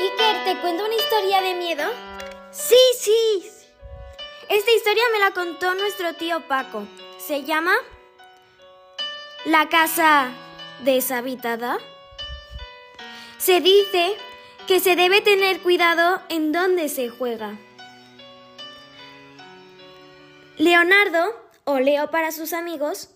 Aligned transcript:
Iker, 0.00 0.44
¿te 0.44 0.56
cuento 0.60 0.84
una 0.84 0.94
historia 0.94 1.42
de 1.42 1.54
miedo? 1.54 1.84
Sí, 2.50 2.76
sí. 2.98 3.50
Esta 4.48 4.70
historia 4.72 5.02
me 5.12 5.18
la 5.18 5.32
contó 5.32 5.74
nuestro 5.74 6.14
tío 6.14 6.46
Paco. 6.48 6.86
Se 7.18 7.42
llama 7.42 7.74
La 9.44 9.68
casa 9.68 10.30
deshabitada. 10.84 11.78
Se 13.38 13.60
dice 13.60 14.16
que 14.66 14.80
se 14.80 14.96
debe 14.96 15.20
tener 15.20 15.60
cuidado 15.60 16.22
en 16.28 16.52
dónde 16.52 16.88
se 16.88 17.08
juega. 17.08 17.58
Leonardo, 20.58 21.34
o 21.64 21.80
Leo 21.80 22.12
para 22.12 22.30
sus 22.30 22.52
amigos, 22.52 23.10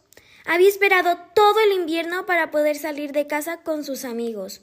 había 0.45 0.69
esperado 0.69 1.17
todo 1.37 1.61
el 1.61 1.73
invierno 1.73 2.27
para 2.27 2.51
poder 2.51 2.77
salir 2.77 3.13
de 3.13 3.29
casa 3.29 3.59
con 3.63 3.85
sus 3.85 4.05
amigos. 4.05 4.63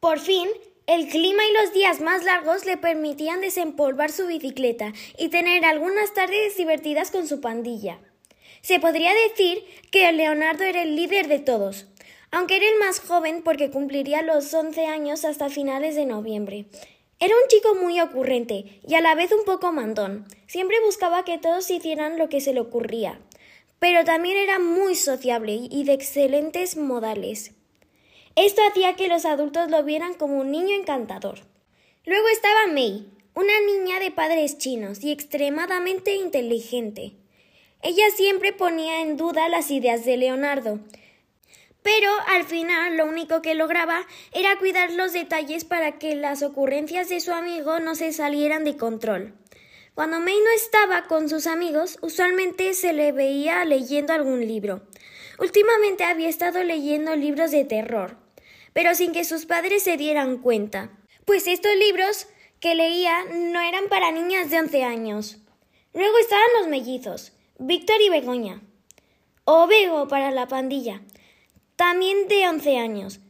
Por 0.00 0.18
fin, 0.18 0.48
el 0.88 1.08
clima 1.08 1.44
y 1.44 1.52
los 1.52 1.72
días 1.72 2.00
más 2.00 2.24
largos 2.24 2.64
le 2.64 2.76
permitían 2.76 3.40
desempolvar 3.40 4.10
su 4.10 4.26
bicicleta 4.26 4.92
y 5.16 5.28
tener 5.28 5.64
algunas 5.64 6.12
tardes 6.12 6.56
divertidas 6.56 7.12
con 7.12 7.28
su 7.28 7.40
pandilla. 7.40 8.00
Se 8.62 8.80
podría 8.80 9.12
decir 9.28 9.64
que 9.92 10.10
Leonardo 10.10 10.64
era 10.64 10.82
el 10.82 10.96
líder 10.96 11.28
de 11.28 11.38
todos, 11.38 11.86
aunque 12.32 12.56
era 12.56 12.66
el 12.66 12.80
más 12.80 12.98
joven 12.98 13.42
porque 13.44 13.70
cumpliría 13.70 14.22
los 14.22 14.52
11 14.52 14.86
años 14.86 15.24
hasta 15.24 15.50
finales 15.50 15.94
de 15.94 16.06
noviembre. 16.06 16.66
Era 17.20 17.34
un 17.36 17.48
chico 17.48 17.76
muy 17.76 18.00
ocurrente 18.00 18.80
y 18.86 18.94
a 18.94 19.00
la 19.00 19.14
vez 19.14 19.30
un 19.30 19.44
poco 19.44 19.70
mandón. 19.72 20.26
Siempre 20.56 20.80
buscaba 20.80 21.22
que 21.22 21.36
todos 21.36 21.70
hicieran 21.70 22.16
lo 22.16 22.30
que 22.30 22.40
se 22.40 22.54
le 22.54 22.60
ocurría. 22.60 23.20
Pero 23.78 24.06
también 24.06 24.38
era 24.38 24.58
muy 24.58 24.94
sociable 24.94 25.52
y 25.70 25.84
de 25.84 25.92
excelentes 25.92 26.78
modales. 26.78 27.52
Esto 28.36 28.62
hacía 28.66 28.96
que 28.96 29.08
los 29.08 29.26
adultos 29.26 29.70
lo 29.70 29.84
vieran 29.84 30.14
como 30.14 30.38
un 30.38 30.50
niño 30.50 30.74
encantador. 30.74 31.40
Luego 32.06 32.26
estaba 32.28 32.68
Mei, 32.68 33.06
una 33.34 33.52
niña 33.66 34.00
de 34.00 34.10
padres 34.10 34.56
chinos 34.56 35.04
y 35.04 35.12
extremadamente 35.12 36.14
inteligente. 36.14 37.12
Ella 37.82 38.08
siempre 38.16 38.54
ponía 38.54 39.02
en 39.02 39.18
duda 39.18 39.50
las 39.50 39.70
ideas 39.70 40.06
de 40.06 40.16
Leonardo, 40.16 40.80
pero 41.82 42.10
al 42.28 42.44
final 42.44 42.96
lo 42.96 43.04
único 43.04 43.42
que 43.42 43.54
lograba 43.54 44.06
era 44.32 44.58
cuidar 44.58 44.90
los 44.92 45.12
detalles 45.12 45.66
para 45.66 45.98
que 45.98 46.14
las 46.14 46.42
ocurrencias 46.42 47.10
de 47.10 47.20
su 47.20 47.32
amigo 47.32 47.78
no 47.78 47.94
se 47.94 48.10
salieran 48.14 48.64
de 48.64 48.78
control. 48.78 49.34
Cuando 49.96 50.20
May 50.20 50.38
no 50.38 50.50
estaba 50.54 51.04
con 51.04 51.30
sus 51.30 51.46
amigos, 51.46 51.98
usualmente 52.02 52.74
se 52.74 52.92
le 52.92 53.12
veía 53.12 53.64
leyendo 53.64 54.12
algún 54.12 54.46
libro. 54.46 54.82
Últimamente 55.38 56.04
había 56.04 56.28
estado 56.28 56.62
leyendo 56.62 57.16
libros 57.16 57.50
de 57.50 57.64
terror, 57.64 58.18
pero 58.74 58.94
sin 58.94 59.12
que 59.12 59.24
sus 59.24 59.46
padres 59.46 59.84
se 59.84 59.96
dieran 59.96 60.42
cuenta, 60.42 60.90
pues 61.24 61.46
estos 61.46 61.74
libros 61.76 62.26
que 62.60 62.74
leía 62.74 63.24
no 63.24 63.62
eran 63.62 63.88
para 63.88 64.12
niñas 64.12 64.50
de 64.50 64.58
11 64.58 64.84
años. 64.84 65.38
Luego 65.94 66.18
estaban 66.18 66.44
los 66.58 66.68
mellizos, 66.68 67.32
Víctor 67.58 67.96
y 68.02 68.10
Begoña, 68.10 68.60
o 69.44 69.66
Bego 69.66 70.08
para 70.08 70.30
la 70.30 70.46
pandilla, 70.46 71.00
también 71.76 72.28
de 72.28 72.46
11 72.46 72.76
años. 72.76 73.20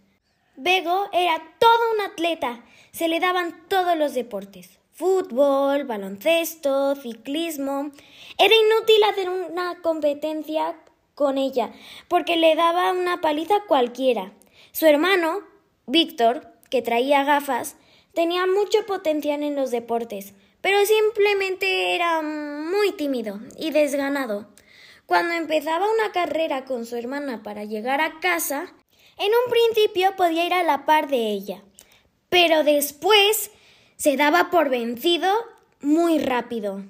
Bego 0.56 1.10
era 1.12 1.40
todo 1.60 1.92
un 1.94 2.00
atleta, 2.00 2.64
se 2.90 3.06
le 3.06 3.20
daban 3.20 3.68
todos 3.68 3.96
los 3.96 4.14
deportes. 4.14 4.80
Fútbol, 4.96 5.84
baloncesto, 5.84 6.94
ciclismo. 6.96 7.90
Era 8.38 8.54
inútil 8.54 9.04
hacer 9.04 9.28
una 9.28 9.82
competencia 9.82 10.74
con 11.14 11.36
ella, 11.36 11.70
porque 12.08 12.38
le 12.38 12.54
daba 12.54 12.92
una 12.92 13.20
paliza 13.20 13.56
cualquiera. 13.68 14.32
Su 14.72 14.86
hermano, 14.86 15.42
Víctor, 15.86 16.50
que 16.70 16.80
traía 16.80 17.24
gafas, 17.24 17.76
tenía 18.14 18.46
mucho 18.46 18.86
potencial 18.86 19.42
en 19.42 19.54
los 19.54 19.70
deportes, 19.70 20.32
pero 20.62 20.78
simplemente 20.86 21.94
era 21.94 22.22
muy 22.22 22.92
tímido 22.92 23.38
y 23.58 23.72
desganado. 23.72 24.48
Cuando 25.04 25.34
empezaba 25.34 25.92
una 25.92 26.10
carrera 26.12 26.64
con 26.64 26.86
su 26.86 26.96
hermana 26.96 27.42
para 27.42 27.64
llegar 27.64 28.00
a 28.00 28.18
casa, 28.20 28.72
en 29.18 29.28
un 29.28 29.50
principio 29.50 30.16
podía 30.16 30.46
ir 30.46 30.54
a 30.54 30.62
la 30.62 30.86
par 30.86 31.08
de 31.08 31.32
ella, 31.32 31.62
pero 32.30 32.64
después 32.64 33.50
se 33.96 34.16
daba 34.16 34.50
por 34.50 34.68
vencido 34.68 35.32
muy 35.80 36.18
rápido. 36.18 36.82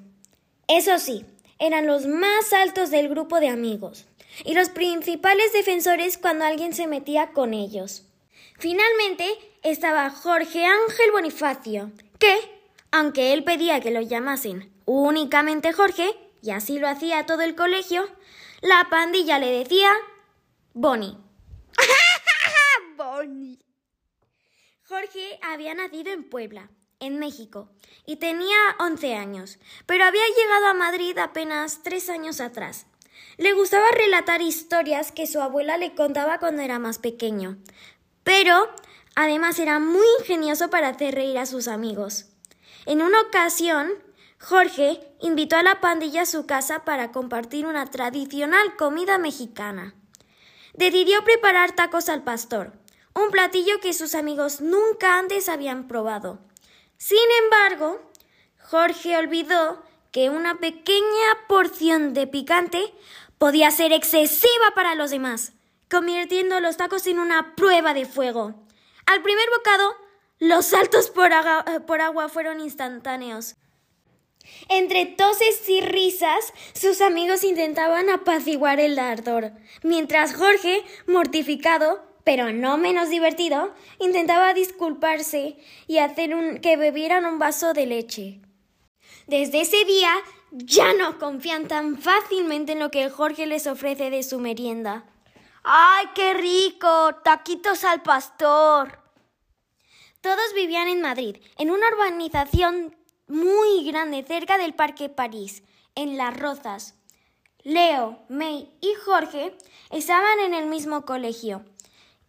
Eso 0.68 0.98
sí, 0.98 1.24
eran 1.58 1.86
los 1.86 2.06
más 2.06 2.52
altos 2.52 2.90
del 2.90 3.08
grupo 3.08 3.40
de 3.40 3.48
amigos 3.48 4.06
y 4.44 4.54
los 4.54 4.68
principales 4.68 5.52
defensores 5.52 6.18
cuando 6.18 6.44
alguien 6.44 6.74
se 6.74 6.86
metía 6.86 7.32
con 7.32 7.54
ellos. 7.54 8.04
Finalmente 8.58 9.26
estaba 9.62 10.10
Jorge 10.10 10.64
Ángel 10.64 11.12
Bonifacio, 11.12 11.90
que, 12.18 12.36
aunque 12.90 13.32
él 13.32 13.44
pedía 13.44 13.80
que 13.80 13.90
lo 13.90 14.00
llamasen 14.00 14.72
únicamente 14.86 15.72
Jorge, 15.72 16.16
y 16.42 16.50
así 16.50 16.78
lo 16.78 16.88
hacía 16.88 17.26
todo 17.26 17.42
el 17.42 17.54
colegio, 17.54 18.08
la 18.60 18.86
pandilla 18.88 19.38
le 19.38 19.50
decía 19.50 19.90
Bonnie. 20.72 21.16
Bonnie. 22.96 23.58
Jorge 24.84 25.38
había 25.42 25.74
nacido 25.74 26.12
en 26.12 26.28
Puebla, 26.28 26.70
en 27.00 27.18
México, 27.18 27.68
y 28.06 28.16
tenía 28.16 28.56
11 28.78 29.14
años, 29.14 29.58
pero 29.86 30.04
había 30.04 30.26
llegado 30.36 30.66
a 30.66 30.74
Madrid 30.74 31.16
apenas 31.18 31.82
tres 31.82 32.08
años 32.08 32.40
atrás. 32.40 32.86
Le 33.36 33.52
gustaba 33.52 33.90
relatar 33.90 34.40
historias 34.40 35.12
que 35.12 35.26
su 35.26 35.40
abuela 35.40 35.76
le 35.76 35.94
contaba 35.94 36.38
cuando 36.38 36.62
era 36.62 36.78
más 36.78 36.98
pequeño, 36.98 37.58
pero 38.24 38.68
además 39.14 39.58
era 39.58 39.78
muy 39.78 40.06
ingenioso 40.20 40.70
para 40.70 40.88
hacer 40.88 41.14
reír 41.14 41.38
a 41.38 41.46
sus 41.46 41.68
amigos. 41.68 42.26
En 42.86 43.02
una 43.02 43.20
ocasión, 43.20 43.90
Jorge 44.38 45.00
invitó 45.20 45.56
a 45.56 45.62
la 45.62 45.80
pandilla 45.80 46.22
a 46.22 46.26
su 46.26 46.46
casa 46.46 46.84
para 46.84 47.12
compartir 47.12 47.66
una 47.66 47.86
tradicional 47.90 48.76
comida 48.76 49.18
mexicana. 49.18 49.94
Decidió 50.74 51.24
preparar 51.24 51.72
tacos 51.72 52.08
al 52.08 52.22
pastor, 52.22 52.72
un 53.14 53.30
platillo 53.30 53.80
que 53.80 53.94
sus 53.94 54.14
amigos 54.14 54.60
nunca 54.60 55.18
antes 55.18 55.48
habían 55.48 55.88
probado. 55.88 56.38
Sin 56.98 57.18
embargo, 57.44 58.00
Jorge 58.58 59.16
olvidó 59.16 59.82
que 60.12 60.30
una 60.30 60.58
pequeña 60.58 61.46
porción 61.48 62.14
de 62.14 62.26
picante 62.26 62.94
podía 63.38 63.70
ser 63.70 63.92
excesiva 63.92 64.72
para 64.74 64.94
los 64.94 65.10
demás, 65.10 65.52
convirtiendo 65.90 66.58
los 66.60 66.76
tacos 66.76 67.06
en 67.06 67.18
una 67.18 67.54
prueba 67.54 67.92
de 67.94 68.06
fuego. 68.06 68.54
Al 69.04 69.22
primer 69.22 69.48
bocado, 69.56 69.94
los 70.38 70.66
saltos 70.66 71.10
por, 71.10 71.32
agua, 71.32 72.28
fueron 72.28 72.60
instantáneos. 72.60 73.56
Entre 74.68 75.06
toses 75.06 75.68
y 75.68 75.80
risas, 75.80 76.52
sus 76.72 77.00
amigos 77.00 77.44
intentaban 77.44 78.10
apaciguar 78.10 78.80
el 78.80 78.98
ardor, 78.98 79.52
mientras 79.82 80.34
Jorge, 80.34 80.84
mortificado, 81.06 82.04
pero 82.26 82.52
no 82.52 82.76
menos 82.76 83.08
divertido, 83.08 83.72
intentaba 84.00 84.52
disculparse 84.52 85.56
y 85.86 85.98
hacer 85.98 86.60
que 86.60 86.76
bebieran 86.76 87.24
un 87.24 87.38
vaso 87.38 87.72
de 87.72 87.86
leche. 87.86 88.40
Desde 89.28 89.60
ese 89.60 89.84
día 89.84 90.10
ya 90.50 90.92
no 90.92 91.20
confían 91.20 91.68
tan 91.68 91.96
fácilmente 91.96 92.72
en 92.72 92.80
lo 92.80 92.90
que 92.90 93.10
Jorge 93.10 93.46
les 93.46 93.68
ofrece 93.68 94.10
de 94.10 94.24
su 94.24 94.40
merienda. 94.40 95.04
¡Ay, 95.62 96.06
qué 96.16 96.34
rico! 96.34 97.14
Taquitos 97.22 97.84
al 97.84 98.02
pastor. 98.02 98.98
Todos 100.20 100.52
vivían 100.56 100.88
en 100.88 101.02
Madrid, 101.02 101.36
en 101.58 101.70
una 101.70 101.86
urbanización 101.90 102.96
muy 103.28 103.84
grande 103.84 104.24
cerca 104.24 104.58
del 104.58 104.74
Parque 104.74 105.08
París, 105.08 105.62
en 105.94 106.16
Las 106.16 106.36
Rozas. 106.36 106.96
Leo, 107.62 108.18
May 108.28 108.68
y 108.80 108.94
Jorge 109.04 109.56
estaban 109.90 110.40
en 110.40 110.54
el 110.54 110.66
mismo 110.66 111.04
colegio 111.04 111.64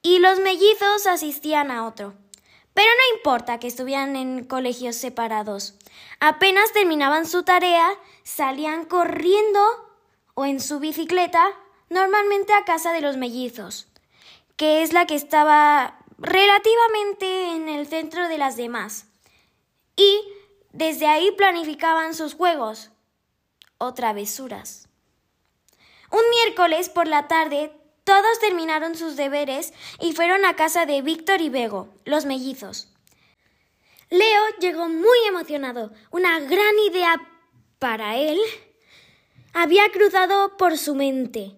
y 0.02 0.20
los 0.20 0.40
mellizos 0.40 1.08
asistían 1.08 1.72
a 1.72 1.86
otro. 1.86 2.14
Pero 2.74 2.90
no 2.90 3.18
importa 3.18 3.60
que 3.60 3.68
estuvieran 3.68 4.16
en 4.16 4.44
colegios 4.44 4.96
separados. 4.96 5.76
Apenas 6.20 6.72
terminaban 6.74 7.26
su 7.26 7.44
tarea, 7.44 7.90
salían 8.24 8.86
corriendo 8.86 9.60
o 10.36 10.46
en 10.46 10.60
su 10.60 10.80
bicicleta, 10.80 11.44
normalmente 11.90 12.54
a 12.54 12.66
casa 12.66 12.94
de 12.94 13.02
los 13.02 13.18
mellizos, 13.18 13.88
que 14.56 14.84
es 14.84 14.94
la 14.94 15.08
que 15.08 15.16
estaba 15.16 15.98
relativamente 16.20 17.56
en 17.56 17.70
el 17.70 17.88
centro 17.88 18.28
de 18.28 18.38
las 18.38 18.58
demás. 18.58 19.08
Y 19.96 20.22
desde 20.72 21.08
ahí 21.08 21.32
planificaban 21.32 22.14
sus 22.14 22.36
juegos 22.36 22.92
o 23.80 23.94
travesuras. 23.94 24.88
Un 26.12 26.22
miércoles 26.30 26.90
por 26.90 27.08
la 27.08 27.28
tarde 27.28 27.72
todos 28.08 28.40
terminaron 28.40 28.96
sus 28.96 29.18
deberes 29.18 29.74
y 30.00 30.14
fueron 30.14 30.46
a 30.46 30.56
casa 30.56 30.86
de 30.86 31.02
Víctor 31.02 31.42
y 31.42 31.50
Bego, 31.50 31.90
los 32.06 32.24
mellizos. 32.24 32.88
Leo 34.10 34.44
llegó 34.62 34.88
muy 34.88 35.18
emocionado. 35.28 35.92
Una 36.10 36.40
gran 36.40 36.80
idea 36.90 37.22
para 37.80 38.16
él 38.16 38.40
había 39.52 39.92
cruzado 39.92 40.56
por 40.56 40.78
su 40.78 40.96
mente. 40.96 41.52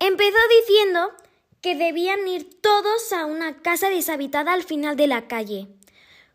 Empezó 0.00 0.38
diciendo 0.60 1.12
que 1.60 1.76
debían 1.76 2.26
ir 2.26 2.60
todos 2.60 3.12
a 3.12 3.24
una 3.24 3.62
casa 3.62 3.88
deshabitada 3.88 4.54
al 4.54 4.64
final 4.64 4.96
de 4.96 5.06
la 5.06 5.28
calle, 5.28 5.68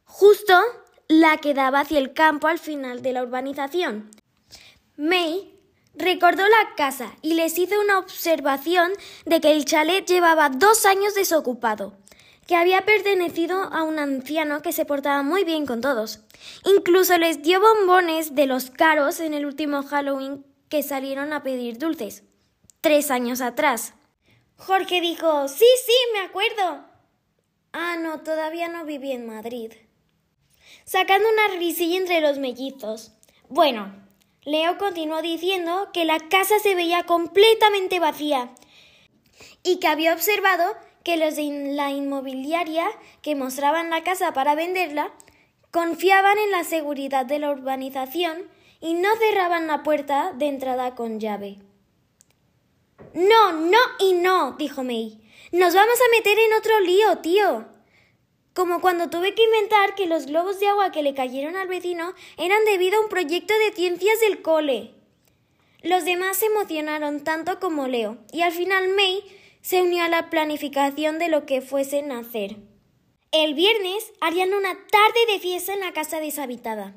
justo 0.06 0.58
la 1.10 1.40
que 1.40 1.54
daba 1.54 1.82
hacia 1.82 2.00
el 2.00 2.14
campo 2.14 2.48
al 2.48 2.60
final 2.60 3.02
de 3.02 3.12
la 3.12 3.24
urbanización. 3.24 4.12
May 4.96 5.57
recordó 5.98 6.44
la 6.44 6.76
casa 6.76 7.16
y 7.22 7.34
les 7.34 7.58
hizo 7.58 7.80
una 7.80 8.00
observación 8.00 8.92
de 9.26 9.42
que 9.42 9.52
el 9.52 9.66
chalet 9.66 10.08
llevaba 10.08 10.50
dos 10.50 10.86
años 10.86 11.16
desocupado, 11.16 11.98
que 12.46 12.56
había 12.56 12.86
pertenecido 12.86 13.64
a 13.74 13.84
un 13.84 14.00
anciano 14.00 14.62
que 14.62 14.72
se 14.72 14.86
portaba 14.86 15.24
muy 15.24 15.44
bien 15.44 15.66
con 15.66 15.82
todos. 15.82 16.22
Incluso 16.66 17.18
les 17.18 17.42
dio 17.42 17.60
bombones 17.60 18.36
de 18.36 18.46
los 18.46 18.70
caros 18.70 19.20
en 19.20 19.34
el 19.34 19.46
último 19.46 19.84
Halloween 19.84 20.46
que 20.70 20.84
salieron 20.84 21.34
a 21.34 21.44
pedir 21.44 21.78
dulces, 21.78 22.24
tres 22.82 23.12
años 23.12 23.42
atrás. 23.42 23.94
Jorge 24.58 25.02
dijo 25.02 25.48
Sí, 25.48 25.66
sí, 25.86 25.94
me 26.14 26.20
acuerdo. 26.20 26.86
Ah, 27.74 27.96
no, 28.00 28.22
todavía 28.22 28.68
no 28.70 28.86
viví 28.86 29.12
en 29.12 29.28
Madrid. 29.28 29.74
Sacando 30.86 31.28
una 31.30 31.60
risilla 31.60 31.98
entre 31.98 32.22
los 32.22 32.40
mellizos. 32.40 33.12
Bueno, 33.50 34.07
Leo 34.48 34.78
continuó 34.78 35.22
diciendo 35.22 35.90
que 35.92 36.06
la 36.06 36.20
casa 36.20 36.58
se 36.60 36.74
veía 36.74 37.04
completamente 37.04 38.00
vacía 38.00 38.50
y 39.62 39.82
que 39.82 39.90
había 39.90 40.14
observado 40.14 40.64
que 41.04 41.18
los 41.18 41.36
de 41.36 41.74
la 41.76 41.92
inmobiliaria 41.92 42.88
que 43.22 43.36
mostraban 43.36 43.90
la 43.90 44.06
casa 44.06 44.32
para 44.32 44.56
venderla 44.56 45.12
confiaban 45.70 46.38
en 46.38 46.52
la 46.52 46.64
seguridad 46.64 47.26
de 47.26 47.40
la 47.40 47.52
urbanización 47.52 48.50
y 48.80 48.94
no 48.94 49.10
cerraban 49.18 49.68
la 49.68 49.84
puerta 49.84 50.32
de 50.32 50.48
entrada 50.48 50.96
con 50.96 51.20
llave. 51.20 51.58
No, 53.14 53.52
no 53.52 53.80
y 54.00 54.14
no, 54.14 54.54
dijo 54.54 54.82
May. 54.82 55.30
Nos 55.52 55.76
vamos 55.76 56.00
a 56.00 56.12
meter 56.16 56.40
en 56.40 56.54
otro 56.54 56.80
lío, 56.80 57.18
tío. 57.18 57.77
Como 58.58 58.82
cuando 58.82 59.12
tuve 59.12 59.36
que 59.36 59.44
inventar 59.44 59.94
que 59.94 60.08
los 60.08 60.26
globos 60.26 60.60
de 60.60 60.68
agua 60.68 60.92
que 60.92 61.04
le 61.04 61.14
cayeron 61.14 61.56
al 61.56 61.68
vecino 61.68 62.16
eran 62.38 62.66
debido 62.66 62.98
a 62.98 63.02
un 63.02 63.08
proyecto 63.08 63.54
de 63.54 63.72
ciencias 63.72 64.20
del 64.20 64.42
cole. 64.42 64.96
Los 65.84 66.06
demás 66.06 66.38
se 66.38 66.48
emocionaron 66.48 67.24
tanto 67.24 67.60
como 67.60 67.88
Leo, 67.88 68.18
y 68.34 68.42
al 68.42 68.52
final 68.52 68.90
May 68.96 69.22
se 69.62 69.84
unió 69.84 70.04
a 70.04 70.10
la 70.10 70.32
planificación 70.32 71.20
de 71.20 71.28
lo 71.28 71.46
que 71.46 71.62
fuesen 71.62 72.12
a 72.12 72.18
hacer. 72.18 72.56
El 73.32 73.54
viernes 73.54 74.12
harían 74.22 74.52
una 74.56 74.74
tarde 74.74 75.34
de 75.34 75.40
fiesta 75.40 75.76
en 75.76 75.82
la 75.82 75.94
casa 75.94 76.20
deshabitada, 76.20 76.96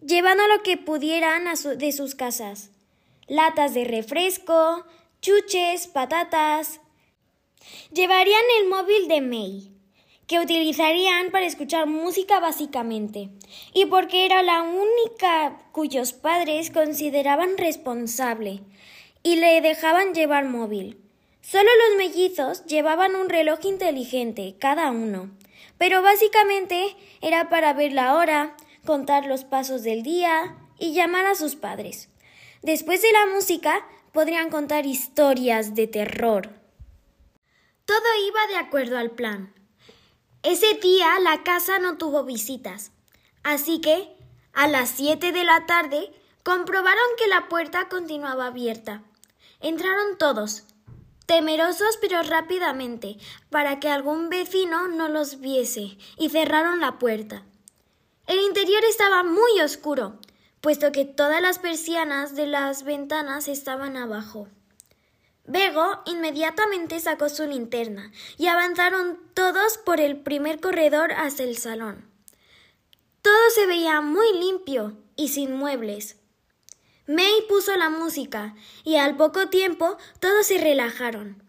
llevando 0.00 0.48
lo 0.48 0.62
que 0.62 0.78
pudieran 0.78 1.44
de 1.76 1.92
sus 1.92 2.14
casas. 2.14 2.70
Latas 3.26 3.74
de 3.74 3.84
refresco, 3.84 4.86
chuches, 5.20 5.86
patatas. 5.86 6.80
Llevarían 7.92 8.44
el 8.58 8.68
móvil 8.68 9.06
de 9.06 9.20
May, 9.20 9.73
que 10.26 10.40
utilizarían 10.40 11.30
para 11.30 11.46
escuchar 11.46 11.86
música 11.86 12.40
básicamente, 12.40 13.30
y 13.72 13.86
porque 13.86 14.24
era 14.26 14.42
la 14.42 14.62
única 14.62 15.58
cuyos 15.72 16.12
padres 16.12 16.70
consideraban 16.70 17.58
responsable, 17.58 18.62
y 19.22 19.36
le 19.36 19.60
dejaban 19.60 20.14
llevar 20.14 20.46
móvil. 20.46 21.00
Solo 21.40 21.68
los 21.88 21.98
mellizos 21.98 22.64
llevaban 22.64 23.16
un 23.16 23.28
reloj 23.28 23.58
inteligente, 23.64 24.56
cada 24.58 24.90
uno, 24.90 25.30
pero 25.78 26.02
básicamente 26.02 26.96
era 27.20 27.50
para 27.50 27.72
ver 27.72 27.92
la 27.92 28.14
hora, 28.14 28.56
contar 28.86 29.26
los 29.26 29.44
pasos 29.44 29.82
del 29.82 30.02
día 30.02 30.56
y 30.78 30.94
llamar 30.94 31.26
a 31.26 31.34
sus 31.34 31.56
padres. 31.56 32.08
Después 32.62 33.02
de 33.02 33.12
la 33.12 33.26
música, 33.26 33.86
podrían 34.12 34.48
contar 34.48 34.86
historias 34.86 35.74
de 35.74 35.86
terror. 35.86 36.50
Todo 37.84 38.06
iba 38.26 38.46
de 38.46 38.56
acuerdo 38.56 38.96
al 38.96 39.10
plan. 39.10 39.52
Ese 40.44 40.74
día 40.74 41.18
la 41.20 41.42
casa 41.42 41.78
no 41.78 41.96
tuvo 41.96 42.22
visitas, 42.22 42.92
así 43.42 43.80
que 43.80 44.14
a 44.52 44.68
las 44.68 44.90
siete 44.90 45.32
de 45.32 45.42
la 45.42 45.64
tarde 45.64 46.12
comprobaron 46.42 47.02
que 47.16 47.28
la 47.28 47.48
puerta 47.48 47.88
continuaba 47.88 48.48
abierta. 48.48 49.02
Entraron 49.60 50.18
todos, 50.18 50.64
temerosos 51.24 51.96
pero 51.98 52.22
rápidamente, 52.22 53.16
para 53.48 53.80
que 53.80 53.88
algún 53.88 54.28
vecino 54.28 54.86
no 54.86 55.08
los 55.08 55.40
viese, 55.40 55.96
y 56.18 56.28
cerraron 56.28 56.78
la 56.78 56.98
puerta. 56.98 57.46
El 58.26 58.38
interior 58.40 58.84
estaba 58.84 59.22
muy 59.22 59.62
oscuro, 59.62 60.18
puesto 60.60 60.92
que 60.92 61.06
todas 61.06 61.40
las 61.40 61.58
persianas 61.58 62.36
de 62.36 62.48
las 62.48 62.82
ventanas 62.82 63.48
estaban 63.48 63.96
abajo. 63.96 64.48
Bego 65.46 66.02
inmediatamente 66.06 67.00
sacó 67.00 67.28
su 67.28 67.46
linterna 67.46 68.10
y 68.38 68.46
avanzaron 68.46 69.18
todos 69.34 69.76
por 69.78 70.00
el 70.00 70.16
primer 70.20 70.60
corredor 70.60 71.12
hasta 71.12 71.42
el 71.42 71.58
salón. 71.58 72.08
Todo 73.20 73.50
se 73.54 73.66
veía 73.66 74.00
muy 74.00 74.32
limpio 74.38 74.96
y 75.16 75.28
sin 75.28 75.54
muebles. 75.54 76.16
May 77.06 77.42
puso 77.48 77.76
la 77.76 77.90
música 77.90 78.54
y 78.84 78.96
al 78.96 79.16
poco 79.16 79.48
tiempo 79.48 79.98
todos 80.20 80.46
se 80.46 80.58
relajaron. 80.58 81.42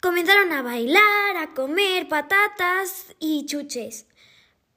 Comenzaron 0.00 0.52
a 0.52 0.62
bailar, 0.62 1.36
a 1.36 1.52
comer 1.54 2.08
patatas 2.08 3.14
y 3.18 3.46
chuches. 3.46 4.06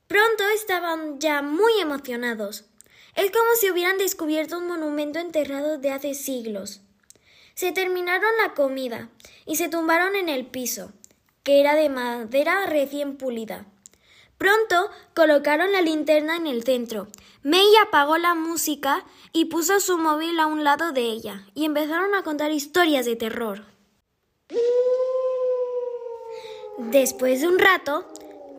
Pronto 0.07 0.43
estaban 0.55 1.19
ya 1.19 1.43
muy 1.43 1.79
emocionados. 1.79 2.65
Es 3.15 3.31
como 3.31 3.55
si 3.59 3.69
hubieran 3.69 3.97
descubierto 3.97 4.57
un 4.57 4.67
monumento 4.67 5.19
enterrado 5.19 5.77
de 5.77 5.91
hace 5.91 6.15
siglos. 6.15 6.81
Se 7.55 7.71
terminaron 7.71 8.31
la 8.43 8.53
comida 8.53 9.09
y 9.45 9.55
se 9.55 9.69
tumbaron 9.69 10.17
en 10.17 10.27
el 10.27 10.45
piso, 10.45 10.91
que 11.41 11.61
era 11.61 11.73
de 11.75 11.87
madera 11.87 12.65
recién 12.65 13.15
pulida. 13.15 13.65
Pronto 14.37 14.89
colocaron 15.13 15.71
la 15.71 15.81
linterna 15.81 16.35
en 16.35 16.47
el 16.47 16.65
centro. 16.65 17.07
May 17.43 17.65
apagó 17.81 18.17
la 18.17 18.33
música 18.33 19.05
y 19.31 19.45
puso 19.45 19.79
su 19.79 19.97
móvil 19.97 20.37
a 20.41 20.47
un 20.47 20.65
lado 20.65 20.91
de 20.91 21.03
ella, 21.03 21.45
y 21.53 21.63
empezaron 21.63 22.13
a 22.13 22.23
contar 22.23 22.51
historias 22.51 23.05
de 23.05 23.15
terror. 23.15 23.63
Después 26.77 27.39
de 27.39 27.47
un 27.47 27.57
rato, 27.57 28.05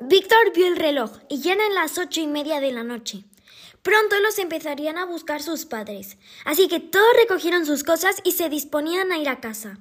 Víctor 0.01 0.53
vio 0.55 0.69
el 0.69 0.77
reloj 0.77 1.11
y 1.29 1.41
ya 1.41 1.53
eran 1.53 1.75
las 1.75 1.99
ocho 1.99 2.23
y 2.23 2.27
media 2.27 2.61
de 2.61 2.73
la 2.73 2.83
noche. 2.83 3.25
Pronto 3.87 4.19
los 4.19 4.41
empezarían 4.41 4.99
a 4.99 5.07
buscar 5.07 5.41
sus 5.41 5.65
padres, 5.65 6.19
así 6.45 6.67
que 6.67 6.81
todos 6.81 7.07
recogieron 7.21 7.65
sus 7.65 7.85
cosas 7.85 8.17
y 8.25 8.33
se 8.33 8.49
disponían 8.49 9.13
a 9.13 9.19
ir 9.19 9.29
a 9.29 9.39
casa. 9.39 9.79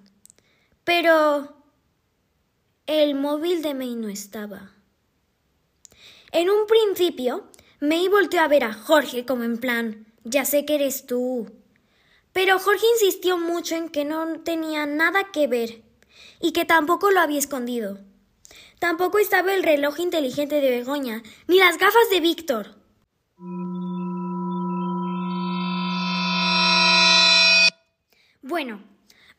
Pero 0.84 1.56
el 2.86 3.16
móvil 3.16 3.64
de 3.64 3.74
May 3.74 3.96
no 3.96 4.08
estaba. 4.08 4.74
En 6.32 6.52
un 6.52 6.68
principio, 6.68 7.50
May 7.80 8.08
volteó 8.08 8.42
a 8.42 8.48
ver 8.48 8.66
a 8.66 8.74
Jorge 8.74 9.26
como 9.26 9.44
en 9.44 9.58
plan, 9.58 10.06
ya 10.24 10.46
sé 10.46 10.66
que 10.66 10.76
eres 10.76 11.08
tú. 11.08 11.52
Pero 12.32 12.60
Jorge 12.60 12.86
insistió 12.94 13.40
mucho 13.40 13.74
en 13.74 13.90
que 13.90 14.06
no 14.06 14.40
tenía 14.42 14.86
nada 14.86 15.32
que 15.32 15.48
ver 15.48 15.82
y 16.40 16.52
que 16.52 16.64
tampoco 16.64 17.10
lo 17.10 17.22
había 17.22 17.40
escondido. 17.40 17.98
Tampoco 18.78 19.18
estaba 19.18 19.56
el 19.56 19.64
reloj 19.64 20.00
inteligente 20.00 20.62
de 20.62 20.70
Begoña, 20.70 21.24
ni 21.48 21.58
las 21.58 21.80
gafas 21.80 22.08
de 22.12 22.20
Víctor. 22.20 22.85
Bueno, 28.42 28.82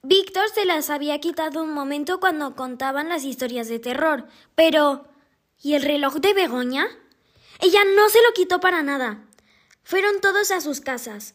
Víctor 0.03 0.51
se 0.55 0.67
las 0.67 0.91
había 0.91 1.19
quitado 1.21 1.63
un 1.63 1.73
momento 1.73 2.21
cuando 2.21 2.55
contaban 2.55 3.09
las 3.09 3.25
historias 3.25 3.69
de 3.69 3.79
terror, 3.79 4.27
pero 4.55 5.09
¿y 5.63 5.75
el 5.75 5.83
reloj 5.83 6.17
de 6.17 6.35
Begoña? 6.35 6.87
Ella 7.61 7.81
no 7.97 8.11
se 8.11 8.21
lo 8.21 8.35
quitó 8.35 8.61
para 8.61 8.83
nada. 8.83 9.25
Fueron 9.83 10.21
todos 10.21 10.51
a 10.51 10.61
sus 10.61 10.83
casas. 10.83 11.35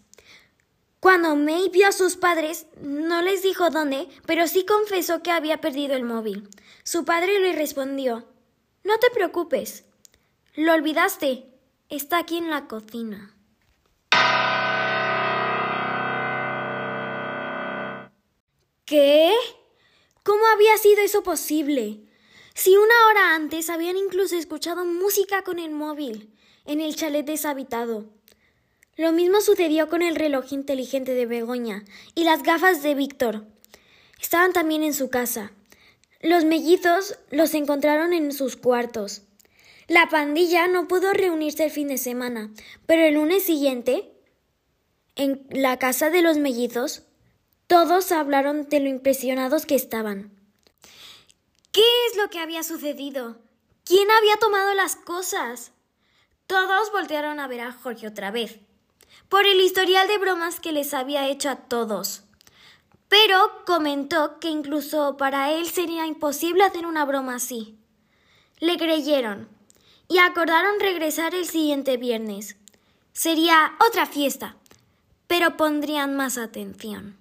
Cuando 0.99 1.35
May 1.35 1.69
vio 1.69 1.87
a 1.87 1.91
sus 1.91 2.15
padres, 2.15 2.67
no 2.79 3.23
les 3.23 3.41
dijo 3.41 3.71
dónde, 3.71 4.07
pero 4.27 4.45
sí 4.45 4.65
confesó 4.65 5.23
que 5.23 5.31
había 5.31 5.61
perdido 5.61 5.95
el 5.95 6.03
móvil. 6.03 6.47
Su 6.83 7.05
padre 7.05 7.39
le 7.39 7.53
respondió 7.53 8.27
No 8.83 8.99
te 8.99 9.09
preocupes. 9.09 9.85
Lo 10.53 10.73
olvidaste. 10.73 11.50
Está 11.91 12.19
aquí 12.19 12.37
en 12.37 12.49
la 12.49 12.69
cocina. 12.69 13.35
¿Qué? 18.85 19.33
¿Cómo 20.23 20.41
había 20.53 20.77
sido 20.77 21.01
eso 21.01 21.21
posible? 21.21 21.99
Si 22.53 22.77
una 22.77 22.93
hora 23.09 23.35
antes 23.35 23.69
habían 23.69 23.97
incluso 23.97 24.37
escuchado 24.37 24.85
música 24.85 25.43
con 25.43 25.59
el 25.59 25.71
móvil 25.71 26.33
en 26.63 26.79
el 26.79 26.95
chalet 26.95 27.25
deshabitado. 27.25 28.05
Lo 28.95 29.11
mismo 29.11 29.41
sucedió 29.41 29.89
con 29.89 30.01
el 30.01 30.15
reloj 30.15 30.53
inteligente 30.53 31.13
de 31.13 31.25
Begoña 31.25 31.83
y 32.15 32.23
las 32.23 32.41
gafas 32.41 32.81
de 32.83 32.95
Víctor. 32.95 33.43
Estaban 34.21 34.53
también 34.53 34.83
en 34.83 34.93
su 34.93 35.09
casa. 35.09 35.51
Los 36.21 36.45
mellizos 36.45 37.17
los 37.31 37.53
encontraron 37.53 38.13
en 38.13 38.31
sus 38.31 38.55
cuartos. 38.55 39.23
La 39.91 40.07
pandilla 40.07 40.69
no 40.69 40.87
pudo 40.87 41.11
reunirse 41.11 41.65
el 41.65 41.69
fin 41.69 41.89
de 41.89 41.97
semana, 41.97 42.49
pero 42.85 43.03
el 43.03 43.15
lunes 43.15 43.43
siguiente, 43.43 44.09
en 45.17 45.45
la 45.49 45.79
casa 45.79 46.09
de 46.09 46.21
los 46.21 46.37
mellizos, 46.37 47.03
Todos 47.67 48.13
hablaron 48.13 48.69
de 48.69 48.79
lo 48.79 48.87
impresionados 48.87 49.65
que 49.65 49.75
estaban. 49.75 50.31
¿Qué 51.73 51.83
es 52.07 52.15
lo 52.15 52.29
que 52.29 52.39
había 52.39 52.63
sucedido? 52.63 53.41
¿Quién 53.83 54.09
había 54.11 54.37
tomado 54.37 54.73
las 54.75 54.95
cosas? 54.95 55.73
Todos 56.47 56.89
voltearon 56.93 57.41
a 57.41 57.47
ver 57.47 57.59
a 57.59 57.73
Jorge 57.73 58.07
otra 58.07 58.31
vez, 58.31 58.59
por 59.27 59.45
el 59.45 59.59
historial 59.59 60.07
de 60.07 60.19
bromas 60.19 60.61
que 60.61 60.71
les 60.71 60.93
había 60.93 61.27
hecho 61.27 61.49
a 61.49 61.67
todos. 61.67 62.23
Pero 63.09 63.35
comentó 63.65 64.39
que 64.39 64.47
incluso 64.47 65.17
para 65.17 65.51
él 65.51 65.67
sería 65.67 66.07
imposible 66.07 66.63
hacer 66.63 66.85
una 66.85 67.03
broma 67.03 67.35
así. 67.35 67.77
Le 68.61 68.77
creyeron 68.77 69.59
y 70.11 70.17
acordaron 70.17 70.77
regresar 70.81 71.33
el 71.33 71.45
siguiente 71.45 71.95
viernes. 71.95 72.57
Sería 73.13 73.77
otra 73.87 74.05
fiesta, 74.05 74.57
pero 75.27 75.55
pondrían 75.55 76.17
más 76.17 76.37
atención. 76.37 77.17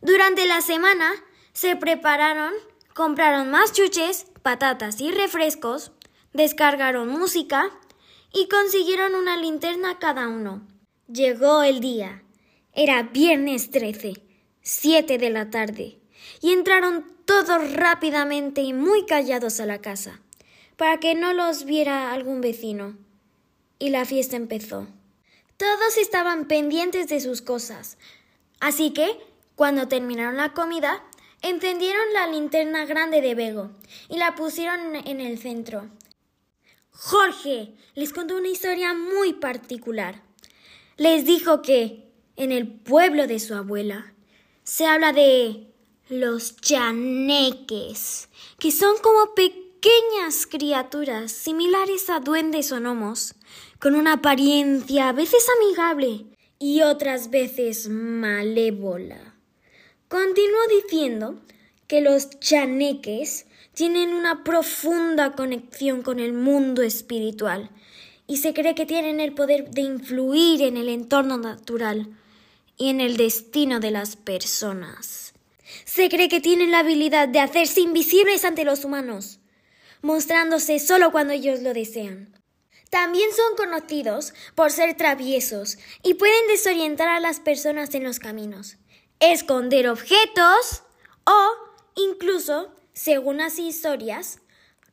Durante 0.00 0.46
la 0.46 0.62
semana 0.62 1.12
se 1.52 1.76
prepararon, 1.76 2.54
compraron 2.94 3.50
más 3.50 3.74
chuches, 3.74 4.28
patatas 4.40 4.98
y 5.02 5.10
refrescos, 5.10 5.92
descargaron 6.32 7.08
música 7.08 7.70
y 8.32 8.48
consiguieron 8.48 9.14
una 9.14 9.36
linterna 9.36 9.98
cada 9.98 10.28
uno. 10.28 10.66
Llegó 11.06 11.62
el 11.62 11.80
día. 11.80 12.22
Era 12.72 13.02
viernes 13.02 13.70
13, 13.70 14.24
siete 14.62 15.18
de 15.18 15.28
la 15.28 15.50
tarde, 15.50 16.00
y 16.40 16.52
entraron 16.54 17.04
todos 17.26 17.74
rápidamente 17.74 18.62
y 18.62 18.72
muy 18.72 19.04
callados 19.04 19.60
a 19.60 19.66
la 19.66 19.82
casa, 19.82 20.22
para 20.76 20.98
que 20.98 21.14
no 21.14 21.32
los 21.32 21.64
viera 21.64 22.12
algún 22.12 22.40
vecino. 22.40 22.96
Y 23.78 23.90
la 23.90 24.04
fiesta 24.04 24.36
empezó. 24.36 24.86
Todos 25.56 25.96
estaban 25.98 26.46
pendientes 26.46 27.08
de 27.08 27.20
sus 27.20 27.42
cosas, 27.42 27.96
así 28.60 28.92
que, 28.92 29.16
cuando 29.54 29.86
terminaron 29.86 30.36
la 30.36 30.52
comida, 30.52 31.04
encendieron 31.42 32.12
la 32.12 32.26
linterna 32.26 32.86
grande 32.86 33.20
de 33.20 33.34
Bego 33.34 33.70
y 34.08 34.16
la 34.16 34.34
pusieron 34.34 34.96
en 34.96 35.20
el 35.20 35.38
centro. 35.38 35.90
Jorge 36.90 37.74
les 37.94 38.12
contó 38.12 38.36
una 38.36 38.48
historia 38.48 38.94
muy 38.94 39.34
particular. 39.34 40.22
Les 40.96 41.24
dijo 41.24 41.62
que, 41.62 42.10
en 42.36 42.50
el 42.50 42.66
pueblo 42.66 43.26
de 43.26 43.38
su 43.38 43.54
abuela, 43.54 44.12
se 44.64 44.86
habla 44.86 45.12
de 45.12 45.68
los 46.08 46.56
chaneques, 46.56 48.28
que 48.58 48.72
son 48.72 48.96
como 49.02 49.34
pequeñas 49.84 50.46
criaturas 50.46 51.30
similares 51.30 52.08
a 52.08 52.20
duendes 52.20 52.72
o 52.72 52.80
gnomos, 52.80 53.34
con 53.78 53.94
una 53.94 54.14
apariencia 54.14 55.10
a 55.10 55.12
veces 55.12 55.46
amigable 55.60 56.24
y 56.58 56.80
otras 56.80 57.28
veces 57.28 57.90
malévola. 57.90 59.34
Continuó 60.08 60.60
diciendo 60.80 61.38
que 61.86 62.00
los 62.00 62.30
chaneques 62.40 63.44
tienen 63.74 64.14
una 64.14 64.42
profunda 64.42 65.32
conexión 65.32 66.00
con 66.00 66.18
el 66.18 66.32
mundo 66.32 66.80
espiritual 66.80 67.70
y 68.26 68.38
se 68.38 68.54
cree 68.54 68.74
que 68.74 68.86
tienen 68.86 69.20
el 69.20 69.34
poder 69.34 69.70
de 69.70 69.82
influir 69.82 70.62
en 70.62 70.78
el 70.78 70.88
entorno 70.88 71.36
natural 71.36 72.08
y 72.78 72.88
en 72.88 73.02
el 73.02 73.18
destino 73.18 73.80
de 73.80 73.90
las 73.90 74.16
personas. 74.16 75.34
Se 75.84 76.08
cree 76.08 76.30
que 76.30 76.40
tienen 76.40 76.70
la 76.70 76.78
habilidad 76.78 77.28
de 77.28 77.40
hacerse 77.40 77.82
invisibles 77.82 78.46
ante 78.46 78.64
los 78.64 78.86
humanos, 78.86 79.40
mostrándose 80.04 80.78
solo 80.80 81.10
cuando 81.10 81.32
ellos 81.32 81.62
lo 81.62 81.72
desean. 81.72 82.38
También 82.90 83.30
son 83.34 83.56
conocidos 83.56 84.34
por 84.54 84.70
ser 84.70 84.96
traviesos 84.98 85.78
y 86.02 86.14
pueden 86.14 86.46
desorientar 86.46 87.08
a 87.08 87.20
las 87.20 87.40
personas 87.40 87.94
en 87.94 88.04
los 88.04 88.18
caminos, 88.18 88.76
esconder 89.18 89.88
objetos 89.88 90.82
o 91.24 91.50
incluso 91.96 92.74
según 92.92 93.38
las 93.38 93.58
historias, 93.58 94.40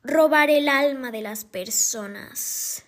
robar 0.01 0.50
el 0.50 0.70
alma 0.70 1.12
de 1.12 1.22
las 1.22 1.44
personas. 1.44 2.86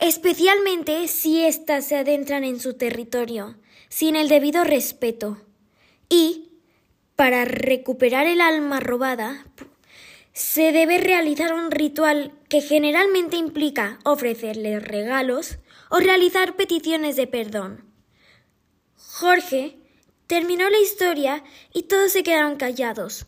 Especialmente 0.00 1.06
si 1.06 1.44
éstas 1.44 1.86
se 1.86 1.96
adentran 1.96 2.44
en 2.44 2.60
su 2.60 2.74
territorio, 2.74 3.56
sin 3.90 4.16
el 4.16 4.28
debido 4.28 4.64
respeto. 4.64 5.40
Y, 6.08 6.48
para 7.14 7.44
recuperar 7.44 8.26
el 8.26 8.40
alma 8.40 8.80
robada, 8.80 9.44
se 10.32 10.72
debe 10.72 10.98
realizar 10.98 11.52
un 11.52 11.70
ritual 11.70 12.32
que 12.48 12.62
generalmente 12.62 13.36
implica 13.36 13.98
ofrecerles 14.04 14.82
regalos 14.82 15.58
o 15.90 15.98
realizar 15.98 16.56
peticiones 16.56 17.16
de 17.16 17.26
perdón. 17.26 17.84
Jorge 18.96 19.78
terminó 20.26 20.70
la 20.70 20.78
historia 20.78 21.44
y 21.72 21.82
todos 21.82 22.12
se 22.12 22.22
quedaron 22.22 22.56
callados. 22.56 23.26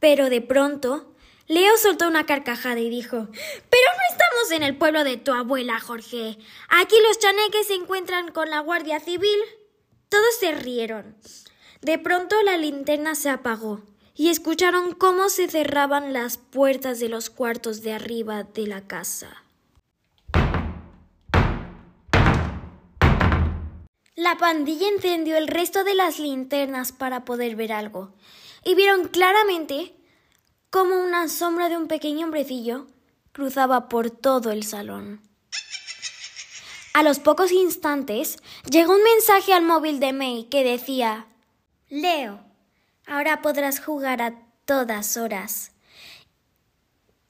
Pero 0.00 0.30
de 0.30 0.40
pronto, 0.40 1.14
Leo 1.48 1.76
soltó 1.76 2.08
una 2.08 2.24
carcajada 2.24 2.80
y 2.80 2.88
dijo 2.88 3.16
Pero 3.16 3.88
no 3.92 4.02
estamos 4.10 4.50
en 4.52 4.62
el 4.62 4.76
pueblo 4.76 5.04
de 5.04 5.18
tu 5.18 5.32
abuela, 5.32 5.80
Jorge. 5.80 6.38
Aquí 6.68 6.96
los 7.06 7.18
chaneques 7.18 7.66
se 7.66 7.74
encuentran 7.74 8.32
con 8.32 8.48
la 8.48 8.60
Guardia 8.60 9.00
Civil. 9.00 9.38
Todos 10.08 10.34
se 10.40 10.52
rieron. 10.52 11.16
De 11.82 11.98
pronto 11.98 12.40
la 12.42 12.56
linterna 12.56 13.14
se 13.14 13.28
apagó 13.28 13.82
y 14.18 14.30
escucharon 14.30 14.94
cómo 14.94 15.28
se 15.28 15.46
cerraban 15.46 16.12
las 16.12 16.38
puertas 16.38 16.98
de 16.98 17.08
los 17.08 17.30
cuartos 17.30 17.82
de 17.82 17.92
arriba 17.92 18.42
de 18.42 18.66
la 18.66 18.80
casa. 18.80 19.44
La 24.16 24.36
pandilla 24.36 24.88
encendió 24.88 25.36
el 25.36 25.46
resto 25.46 25.84
de 25.84 25.94
las 25.94 26.18
linternas 26.18 26.90
para 26.90 27.24
poder 27.24 27.54
ver 27.54 27.72
algo 27.72 28.12
y 28.64 28.74
vieron 28.74 29.06
claramente 29.06 29.94
cómo 30.68 30.96
una 30.96 31.28
sombra 31.28 31.68
de 31.68 31.76
un 31.76 31.86
pequeño 31.86 32.26
hombrecillo 32.26 32.88
cruzaba 33.30 33.88
por 33.88 34.10
todo 34.10 34.50
el 34.50 34.64
salón. 34.64 35.22
A 36.92 37.04
los 37.04 37.20
pocos 37.20 37.52
instantes 37.52 38.38
llegó 38.68 38.96
un 38.96 39.02
mensaje 39.04 39.52
al 39.52 39.62
móvil 39.62 40.00
de 40.00 40.12
May 40.12 40.48
que 40.50 40.64
decía 40.64 41.28
Leo, 41.88 42.47
ahora 43.08 43.42
podrás 43.42 43.80
jugar 43.80 44.22
a 44.22 44.34
todas 44.64 45.16
horas. 45.16 45.72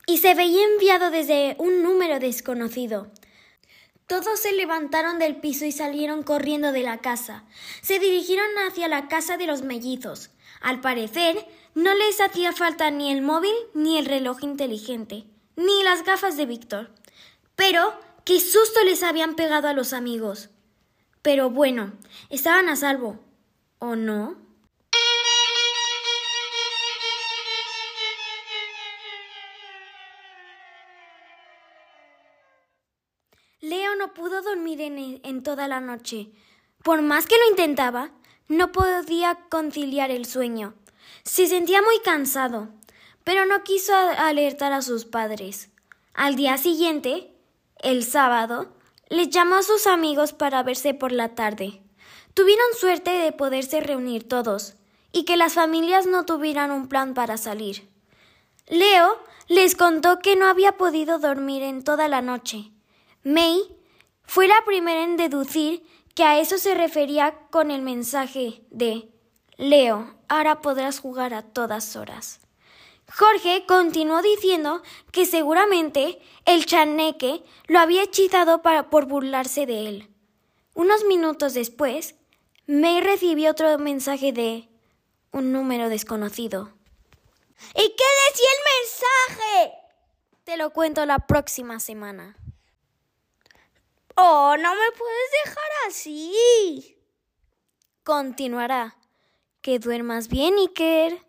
Y 0.07 0.19
se 0.19 0.35
veía 0.35 0.65
enviado 0.65 1.11
desde 1.11 1.57
un 1.59 1.83
número 1.83 2.19
desconocido. 2.19 3.11
Todos 4.07 4.41
se 4.41 4.53
levantaron 4.53 5.19
del 5.19 5.37
piso 5.37 5.67
y 5.67 5.73
salieron 5.73 6.23
corriendo 6.23 6.73
de 6.73 6.83
la 6.83 6.99
casa. 6.99 7.45
Se 7.83 7.99
dirigieron 7.99 8.47
hacia 8.67 8.89
la 8.89 9.07
casa 9.07 9.37
de 9.37 9.47
los 9.47 9.63
mellizos. 9.63 10.31
Al 10.63 10.81
parecer, 10.81 11.47
no 11.75 11.95
les 11.95 12.21
hacía 12.21 12.53
falta 12.53 12.91
ni 12.91 13.13
el 13.13 13.21
móvil, 13.21 13.55
ni 13.75 13.99
el 13.99 14.07
reloj 14.07 14.43
inteligente, 14.43 15.27
ni 15.57 15.83
las 15.83 16.05
gafas 16.05 16.39
de 16.39 16.47
Víctor. 16.47 16.91
Pero 17.55 17.93
qué 18.25 18.41
susto 18.41 18.83
les 18.85 19.03
habían 19.03 19.37
pegado 19.37 19.69
a 19.69 19.75
los 19.75 19.93
amigos. 19.93 20.49
Pero 21.21 21.51
bueno, 21.51 21.93
estaban 22.31 22.71
a 22.71 22.77
salvo. 22.77 23.21
¿O 23.79 23.95
no? 23.95 24.48
En, 34.81 35.21
en, 35.23 35.43
toda 35.43 35.69
la 35.69 35.81
noche. 35.81 36.31
Por 36.83 37.03
más 37.03 37.27
que 37.27 37.37
lo 37.37 37.51
intentaba, 37.51 38.11
no 38.49 38.73
podía 38.73 39.39
conciliar 39.49 40.11
el 40.11 40.27
sueño. 40.27 40.75
Se 41.25 41.47
sentía 41.47 41.83
muy 41.83 41.99
cansado, 42.01 42.69
pero 43.25 43.45
no 43.47 43.63
quiso 43.65 43.95
alertar 43.95 44.73
a 44.73 44.83
sus 44.83 45.05
padres. 45.05 45.71
Al 46.15 46.37
día 46.37 46.57
siguiente, 46.59 47.33
el 47.79 48.05
sábado, 48.05 48.75
les 49.09 49.31
llamó 49.31 49.57
a 49.57 49.63
sus 49.63 49.87
amigos 49.87 50.33
para 50.33 50.63
verse 50.63 50.95
por 50.95 51.13
la 51.13 51.35
tarde. 51.35 51.81
Tuvieron 52.35 52.67
suerte 52.79 53.11
de 53.11 53.33
poderse 53.33 53.81
reunir 53.81 54.29
todos 54.29 54.75
y 55.13 55.25
que 55.25 55.37
las 55.37 55.55
familias 55.55 56.07
no 56.07 56.25
tuvieran 56.25 56.71
un 56.71 56.89
plan 56.89 57.15
para 57.15 57.37
salir. 57.37 57.89
Leo 58.69 59.19
les 59.49 59.75
contó 59.75 60.19
que 60.19 60.37
no 60.37 60.47
había 60.47 60.77
podido 60.77 61.19
dormir 61.19 61.63
en 61.63 61.83
toda 61.83 62.07
la 62.09 62.21
noche. 62.21 62.71
May 63.25 63.78
fue 64.29 64.47
la 64.47 64.63
primera 64.67 65.05
en 65.05 65.17
deducir 65.17 65.83
que 66.15 66.23
a 66.23 66.39
eso 66.39 66.59
se 66.59 66.75
refería 66.75 67.35
con 67.51 67.71
el 67.71 67.81
mensaje 67.81 68.63
de 68.71 69.09
Leo, 69.57 70.15
ahora 70.29 70.61
podrás 70.61 71.01
jugar 71.01 71.33
a 71.33 71.41
todas 71.41 71.97
horas. 71.97 72.39
Jorge 73.11 73.65
continuó 73.67 74.21
diciendo 74.21 74.83
que 75.13 75.25
seguramente 75.25 76.21
el 76.45 76.67
chaneque 76.67 77.43
lo 77.69 77.79
había 77.79 78.03
hechizado 78.03 78.61
para, 78.61 78.91
por 78.91 79.07
burlarse 79.07 79.65
de 79.65 79.89
él. 79.89 80.11
Unos 80.75 81.05
minutos 81.05 81.55
después, 81.55 82.15
May 82.67 83.01
recibió 83.01 83.53
otro 83.53 83.79
mensaje 83.79 84.35
de 84.35 84.69
un 85.33 85.53
número 85.53 85.89
desconocido. 85.89 86.71
¿Y 87.75 87.97
qué 87.97 88.05
decía 88.29 88.51
el 88.59 89.39
mensaje? 89.39 89.73
Te 90.45 90.59
lo 90.59 90.71
cuento 90.71 91.07
la 91.07 91.21
próxima 91.21 91.81
semana. 91.81 92.37
Oh, 94.21 94.57
no 94.59 94.75
me 94.75 94.91
puedes 94.99 95.31
dejar 95.45 95.71
así. 95.87 96.97
continuará. 98.03 98.97
Que 99.61 99.79
duermas 99.79 100.27
bien, 100.27 100.57
Iker. 100.59 101.25